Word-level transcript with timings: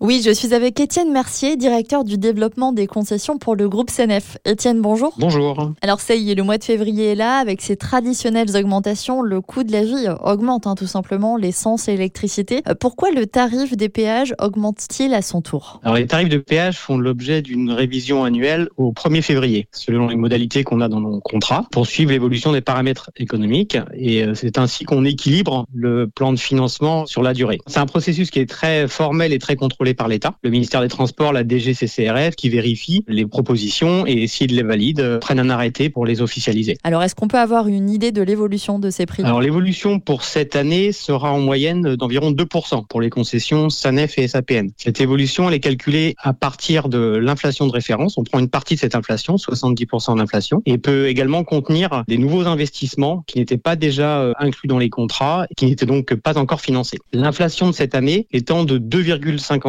Oui, 0.00 0.22
je 0.24 0.30
suis 0.30 0.54
avec 0.54 0.78
Étienne 0.78 1.10
Mercier, 1.10 1.56
directeur 1.56 2.04
du 2.04 2.18
développement 2.18 2.72
des 2.72 2.86
concessions 2.86 3.36
pour 3.36 3.56
le 3.56 3.68
groupe 3.68 3.90
CNF. 3.90 4.38
Étienne, 4.44 4.80
bonjour. 4.80 5.12
Bonjour. 5.18 5.72
Alors 5.82 5.98
ça 5.98 6.14
y 6.14 6.30
est, 6.30 6.36
le 6.36 6.44
mois 6.44 6.56
de 6.56 6.62
février 6.62 7.06
est 7.06 7.14
là, 7.16 7.38
avec 7.38 7.60
ses 7.60 7.74
traditionnelles 7.76 8.56
augmentations, 8.56 9.22
le 9.22 9.40
coût 9.40 9.64
de 9.64 9.72
la 9.72 9.82
vie 9.82 10.06
augmente 10.22 10.68
hein, 10.68 10.76
tout 10.76 10.86
simplement, 10.86 11.36
l'essence 11.36 11.88
et 11.88 11.96
l'électricité. 11.96 12.62
Euh, 12.68 12.74
pourquoi 12.78 13.10
le 13.10 13.26
tarif 13.26 13.76
des 13.76 13.88
péages 13.88 14.36
augmente-t-il 14.40 15.14
à 15.14 15.20
son 15.20 15.42
tour? 15.42 15.80
Alors 15.82 15.96
les 15.96 16.06
tarifs 16.06 16.28
de 16.28 16.38
péage 16.38 16.78
font 16.78 16.96
l'objet 16.96 17.42
d'une 17.42 17.72
révision 17.72 18.22
annuelle 18.22 18.68
au 18.76 18.92
1er 18.92 19.22
février, 19.22 19.66
selon 19.72 20.06
les 20.06 20.16
modalités 20.16 20.62
qu'on 20.62 20.80
a 20.80 20.88
dans 20.88 21.00
nos 21.00 21.18
contrats, 21.18 21.66
pour 21.72 21.88
suivre 21.88 22.12
l'évolution 22.12 22.52
des 22.52 22.60
paramètres 22.60 23.10
économiques. 23.16 23.76
Et 23.94 24.22
euh, 24.22 24.34
c'est 24.36 24.58
ainsi 24.58 24.84
qu'on 24.84 25.04
équilibre 25.04 25.66
le 25.74 26.06
plan 26.06 26.32
de 26.32 26.38
financement 26.38 27.04
sur 27.06 27.24
la 27.24 27.34
durée. 27.34 27.58
C'est 27.66 27.80
un 27.80 27.86
processus 27.86 28.30
qui 28.30 28.38
est 28.38 28.48
très 28.48 28.86
formel 28.86 29.32
et 29.32 29.40
très 29.40 29.56
contrôlé 29.56 29.87
par 29.94 30.08
l'État. 30.08 30.34
Le 30.42 30.50
ministère 30.50 30.80
des 30.80 30.88
Transports, 30.88 31.32
la 31.32 31.46
DGCCRF, 31.46 32.36
qui 32.36 32.48
vérifie 32.48 33.04
les 33.08 33.26
propositions 33.26 34.06
et 34.06 34.26
s'ils 34.26 34.54
les 34.54 34.62
valident, 34.62 35.00
euh, 35.00 35.18
prennent 35.18 35.40
un 35.40 35.50
arrêté 35.50 35.90
pour 35.90 36.06
les 36.06 36.20
officialiser. 36.20 36.76
Alors 36.84 37.02
est-ce 37.02 37.14
qu'on 37.14 37.28
peut 37.28 37.38
avoir 37.38 37.68
une 37.68 37.90
idée 37.90 38.12
de 38.12 38.22
l'évolution 38.22 38.78
de 38.78 38.90
ces 38.90 39.06
prix? 39.06 39.22
Alors 39.24 39.40
l'évolution 39.40 40.00
pour 40.00 40.24
cette 40.24 40.56
année 40.56 40.92
sera 40.92 41.32
en 41.32 41.40
moyenne 41.40 41.96
d'environ 41.96 42.30
2% 42.32 42.86
pour 42.86 43.00
les 43.00 43.10
concessions 43.10 43.70
SANEF 43.70 44.18
et 44.18 44.28
SAPN. 44.28 44.70
Cette 44.76 45.00
évolution, 45.00 45.48
elle 45.48 45.54
est 45.54 45.60
calculée 45.60 46.14
à 46.18 46.32
partir 46.32 46.88
de 46.88 47.16
l'inflation 47.16 47.66
de 47.66 47.72
référence. 47.72 48.18
On 48.18 48.24
prend 48.24 48.38
une 48.38 48.48
partie 48.48 48.74
de 48.74 48.80
cette 48.80 48.94
inflation, 48.94 49.36
70% 49.36 50.18
d'inflation, 50.18 50.62
et 50.66 50.78
peut 50.78 51.08
également 51.08 51.44
contenir 51.44 52.04
des 52.08 52.18
nouveaux 52.18 52.46
investissements 52.46 53.24
qui 53.26 53.38
n'étaient 53.38 53.58
pas 53.58 53.76
déjà 53.76 54.20
euh, 54.20 54.32
inclus 54.38 54.68
dans 54.68 54.78
les 54.78 54.90
contrats, 54.90 55.46
et 55.50 55.54
qui 55.54 55.66
n'étaient 55.66 55.86
donc 55.86 56.14
pas 56.14 56.38
encore 56.38 56.60
financés. 56.60 56.98
L'inflation 57.12 57.68
de 57.68 57.72
cette 57.72 57.94
année 57.94 58.26
étant 58.32 58.64
de 58.64 58.78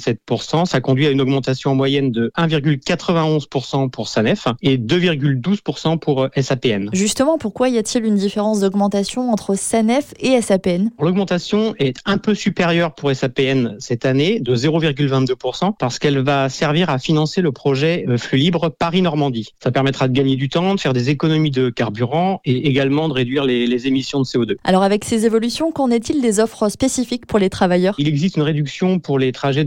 2,57%, 0.00 0.66
ça 0.66 0.80
conduit 0.80 1.06
à 1.06 1.10
une 1.10 1.20
augmentation 1.20 1.72
en 1.72 1.74
moyenne 1.74 2.10
de 2.10 2.30
1,91% 2.36 3.90
pour 3.90 4.08
SANEF 4.08 4.46
et 4.62 4.78
2,12% 4.78 5.98
pour 5.98 6.24
euh, 6.24 6.28
SAPN. 6.36 6.90
Justement, 6.92 7.38
pourquoi 7.38 7.68
y 7.68 7.78
a-t-il 7.78 8.04
une 8.04 8.16
différence 8.16 8.60
d'augmentation 8.60 9.30
entre 9.30 9.54
SANEF 9.54 10.14
et 10.20 10.40
SAPN 10.40 10.90
L'augmentation 11.00 11.74
est 11.78 11.96
un 12.04 12.18
peu 12.18 12.34
supérieure 12.34 12.94
pour 12.94 13.14
SAPN 13.14 13.76
cette 13.78 14.06
année, 14.06 14.40
de 14.40 14.54
0,22%, 14.54 15.74
parce 15.78 15.98
qu'elle 15.98 16.18
va 16.18 16.48
servir 16.48 16.90
à 16.90 16.98
financer 16.98 17.40
le 17.40 17.52
projet 17.52 18.04
euh, 18.08 18.18
Flux 18.18 18.38
Libre 18.38 18.68
Paris-Normandie. 18.68 19.50
Ça 19.62 19.70
permettra 19.70 20.08
de 20.08 20.12
gagner 20.12 20.36
du 20.36 20.48
temps, 20.48 20.74
de 20.74 20.80
faire 20.80 20.92
des 20.92 21.10
économies 21.10 21.50
de 21.50 21.70
carburant 21.70 22.40
et 22.44 22.68
également 22.68 23.08
de 23.08 23.14
réduire 23.14 23.44
les, 23.44 23.66
les 23.66 23.86
émissions 23.86 24.20
de 24.20 24.24
CO2. 24.24 24.56
Alors 24.64 24.82
avec 24.82 25.04
ces 25.04 25.26
évolutions, 25.26 25.72
qu'en 25.72 25.90
est-il 25.90 26.20
des 26.20 26.40
offres 26.40 26.68
spécifiques 26.68 27.26
pour 27.26 27.38
les 27.38 27.50
travailleurs? 27.50 27.94
Il 27.98 28.08
existe 28.08 28.36
une 28.36 28.42
réduction 28.42 28.98
pour 28.98 29.18
les 29.18 29.32
trajets 29.32 29.64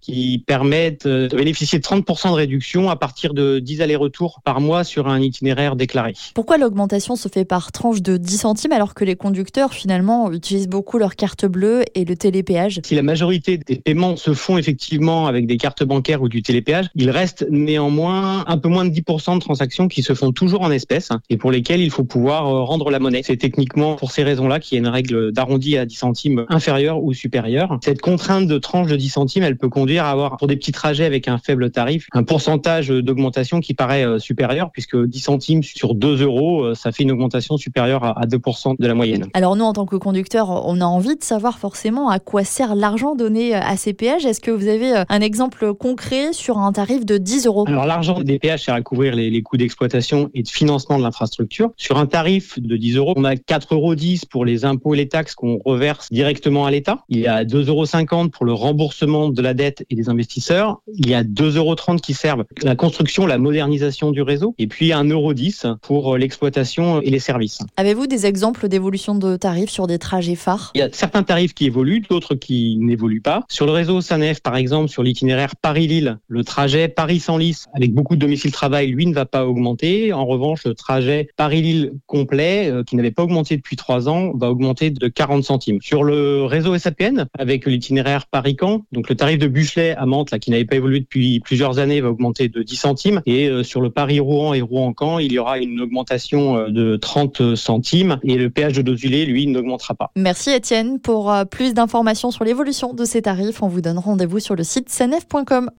qui 0.00 0.42
permettent 0.46 1.06
euh, 1.06 1.28
de 1.28 1.36
bénéficier 1.36 1.78
de 1.78 1.84
30% 1.84 2.28
de 2.30 2.34
réduction 2.34 2.90
à 2.90 2.96
partir 2.96 3.34
de 3.34 3.58
10 3.58 3.82
allers-retours 3.82 4.40
par 4.44 4.60
mois 4.60 4.84
sur 4.84 5.08
un 5.08 5.20
itinéraire 5.20 5.76
déclaré. 5.76 6.14
Pourquoi 6.34 6.58
l'augmentation 6.58 7.16
se 7.16 7.28
fait 7.28 7.44
par 7.44 7.72
tranche 7.72 8.02
de 8.02 8.16
10 8.16 8.38
centimes 8.38 8.72
alors 8.72 8.94
que 8.94 9.04
les 9.04 9.16
conducteurs 9.16 9.72
finalement 9.72 10.32
utilisent 10.32 10.68
beaucoup 10.68 10.98
leur 10.98 11.16
carte 11.16 11.46
bleue 11.46 11.84
et 11.94 12.04
le 12.04 12.16
télépéage? 12.16 12.80
Si 12.84 12.94
la 12.94 13.02
majorité 13.02 13.58
des 13.58 13.76
paiements 13.76 14.16
se 14.16 14.34
font 14.34 14.58
effectivement 14.58 15.26
avec 15.26 15.46
des 15.46 15.56
cartes 15.56 15.84
bancaires 15.84 16.22
ou 16.22 16.28
du 16.28 16.42
télépéage, 16.42 16.86
il 16.94 17.10
reste 17.10 17.46
néanmoins 17.50 18.44
un 18.46 18.58
peu 18.58 18.68
moins 18.68 18.84
de 18.84 18.90
10% 18.90 19.34
de 19.34 19.40
transactions 19.40 19.88
qui 19.88 20.02
se 20.02 20.14
font 20.14 20.32
toujours 20.32 20.62
en 20.62 20.70
espèces 20.70 21.10
et 21.30 21.36
pour 21.36 21.50
lesquelles 21.50 21.80
il 21.80 21.90
faut 21.90 22.04
pouvoir 22.04 22.46
euh, 22.46 22.62
rendre 22.62 22.90
la 22.90 22.98
monnaie. 22.98 23.22
C'est 23.24 23.36
techniquement 23.36 23.96
pour 23.96 24.12
ces 24.12 24.22
raisons-là 24.22 24.60
qu'il 24.60 24.76
y 24.76 24.78
a 24.78 24.80
une 24.80 24.92
règle 24.92 25.32
d'arrondi 25.32 25.76
à 25.76 25.86
10 25.86 25.94
centimes 25.94 26.46
inférieure 26.48 27.02
ou 27.02 27.12
supérieure. 27.12 27.78
Cette 27.82 28.00
contrainte 28.00 28.46
de 28.46 28.58
tranche 28.58 28.88
de 28.88 28.96
10 28.96 29.08
centimes, 29.08 29.37
elle 29.42 29.56
peut 29.56 29.68
conduire 29.68 30.04
à 30.04 30.10
avoir 30.10 30.36
pour 30.36 30.46
des 30.46 30.56
petits 30.56 30.72
trajets 30.72 31.04
avec 31.04 31.28
un 31.28 31.38
faible 31.38 31.70
tarif 31.70 32.06
un 32.12 32.22
pourcentage 32.22 32.88
d'augmentation 32.88 33.60
qui 33.60 33.74
paraît 33.74 34.04
euh, 34.04 34.18
supérieur 34.18 34.70
puisque 34.70 34.96
10 34.96 35.18
centimes 35.20 35.62
sur 35.62 35.94
2 35.94 36.22
euros, 36.22 36.62
euh, 36.62 36.74
ça 36.74 36.92
fait 36.92 37.02
une 37.02 37.12
augmentation 37.12 37.56
supérieure 37.56 38.04
à 38.04 38.26
2% 38.26 38.76
de 38.78 38.86
la 38.86 38.94
moyenne. 38.94 39.26
Alors 39.34 39.56
nous, 39.56 39.64
en 39.64 39.72
tant 39.72 39.86
que 39.86 39.96
conducteur, 39.96 40.66
on 40.66 40.80
a 40.80 40.84
envie 40.84 41.16
de 41.16 41.24
savoir 41.24 41.58
forcément 41.58 42.08
à 42.08 42.18
quoi 42.18 42.44
sert 42.44 42.74
l'argent 42.74 43.14
donné 43.14 43.54
à 43.54 43.76
ces 43.76 43.92
péages. 43.92 44.26
Est-ce 44.26 44.40
que 44.40 44.50
vous 44.50 44.68
avez 44.68 45.04
un 45.08 45.20
exemple 45.20 45.74
concret 45.74 46.32
sur 46.32 46.58
un 46.58 46.72
tarif 46.72 47.04
de 47.04 47.18
10 47.18 47.46
euros? 47.46 47.64
Alors 47.66 47.86
l'argent 47.86 48.20
des 48.20 48.38
péages 48.38 48.64
sert 48.64 48.74
à 48.74 48.82
couvrir 48.82 49.14
les, 49.14 49.30
les 49.30 49.42
coûts 49.42 49.56
d'exploitation 49.56 50.30
et 50.34 50.42
de 50.42 50.48
financement 50.48 50.98
de 50.98 51.02
l'infrastructure. 51.02 51.70
Sur 51.76 51.98
un 51.98 52.06
tarif 52.06 52.58
de 52.58 52.76
10 52.76 52.96
euros, 52.96 53.14
on 53.16 53.24
a 53.24 53.34
4,10 53.34 53.74
euros 53.74 53.94
pour 54.30 54.44
les 54.44 54.64
impôts 54.64 54.94
et 54.94 54.96
les 54.96 55.08
taxes 55.08 55.34
qu'on 55.34 55.58
reverse 55.64 56.08
directement 56.10 56.66
à 56.66 56.70
l'État. 56.70 57.04
Il 57.08 57.18
y 57.18 57.26
a 57.26 57.44
2,50 57.44 57.68
euros 58.14 58.28
pour 58.28 58.44
le 58.44 58.52
remboursement 58.52 59.27
de 59.34 59.42
la 59.42 59.54
dette 59.54 59.84
et 59.90 59.94
des 59.94 60.08
investisseurs. 60.08 60.80
Il 60.94 61.08
y 61.08 61.14
a 61.14 61.22
2,30 61.22 61.56
euros 61.56 61.76
qui 62.02 62.14
servent 62.14 62.44
la 62.62 62.76
construction, 62.76 63.26
la 63.26 63.38
modernisation 63.38 64.10
du 64.10 64.22
réseau. 64.22 64.54
Et 64.58 64.66
puis 64.66 64.90
1,10 64.90 65.12
euro 65.12 65.76
pour 65.82 66.16
l'exploitation 66.16 67.00
et 67.00 67.10
les 67.10 67.18
services. 67.18 67.60
Avez-vous 67.76 68.06
des 68.06 68.26
exemples 68.26 68.68
d'évolution 68.68 69.14
de 69.14 69.36
tarifs 69.36 69.70
sur 69.70 69.86
des 69.86 69.98
trajets 69.98 70.34
phares? 70.34 70.72
Il 70.74 70.78
y 70.78 70.82
a 70.82 70.88
certains 70.92 71.22
tarifs 71.22 71.54
qui 71.54 71.66
évoluent, 71.66 72.02
d'autres 72.08 72.34
qui 72.34 72.76
n'évoluent 72.78 73.20
pas. 73.20 73.44
Sur 73.48 73.66
le 73.66 73.72
réseau 73.72 74.00
SANEF, 74.00 74.40
par 74.40 74.56
exemple, 74.56 74.88
sur 74.88 75.02
l'itinéraire 75.02 75.56
Paris-Lille, 75.56 76.18
le 76.28 76.44
trajet 76.44 76.88
Paris-Senlis 76.88 77.64
avec 77.74 77.92
beaucoup 77.94 78.16
de 78.16 78.20
domicile-travail, 78.20 78.88
lui, 78.88 79.06
ne 79.06 79.14
va 79.14 79.26
pas 79.26 79.46
augmenter. 79.46 80.12
En 80.12 80.26
revanche, 80.26 80.64
le 80.64 80.74
trajet 80.74 81.28
Paris-Lille 81.36 81.92
complet, 82.06 82.70
euh, 82.70 82.82
qui 82.84 82.96
n'avait 82.96 83.10
pas 83.10 83.22
augmenté 83.22 83.56
depuis 83.56 83.76
trois 83.76 84.08
ans, 84.08 84.32
va 84.34 84.50
augmenter 84.50 84.90
de 84.90 85.08
40 85.08 85.44
centimes. 85.44 85.78
Sur 85.80 86.04
le 86.04 86.44
réseau 86.44 86.76
SAPN, 86.76 87.26
avec 87.38 87.66
l'itinéraire 87.66 88.26
Paris-Caen, 88.26 88.84
donc 88.92 89.08
le 89.08 89.14
tarif 89.18 89.38
de 89.38 89.46
Buchelet 89.46 89.94
à 89.96 90.06
Mantes, 90.06 90.30
là, 90.30 90.38
qui 90.38 90.50
n'avait 90.50 90.64
pas 90.64 90.76
évolué 90.76 91.00
depuis 91.00 91.40
plusieurs 91.40 91.78
années, 91.78 92.00
va 92.00 92.08
augmenter 92.08 92.48
de 92.48 92.62
10 92.62 92.76
centimes. 92.76 93.22
Et 93.26 93.48
euh, 93.48 93.62
sur 93.62 93.82
le 93.82 93.90
Paris-Rouen 93.90 94.54
et 94.54 94.62
Rouen-Caen, 94.62 95.18
il 95.18 95.32
y 95.32 95.38
aura 95.38 95.58
une 95.58 95.80
augmentation 95.80 96.56
euh, 96.56 96.68
de 96.70 96.96
30 96.96 97.54
centimes. 97.54 98.18
Et 98.24 98.36
le 98.36 98.48
péage 98.48 98.72
de 98.72 98.82
Dozulé, 98.82 99.26
lui, 99.26 99.46
n'augmentera 99.46 99.94
pas. 99.94 100.10
Merci 100.16 100.50
Étienne. 100.50 100.98
Pour 101.00 101.32
plus 101.50 101.74
d'informations 101.74 102.30
sur 102.30 102.44
l'évolution 102.44 102.94
de 102.94 103.04
ces 103.04 103.22
tarifs, 103.22 103.62
on 103.62 103.68
vous 103.68 103.80
donne 103.80 103.98
rendez-vous 103.98 104.40
sur 104.40 104.54
le 104.54 104.62
site 104.62 104.88
sanef.com. 104.88 105.70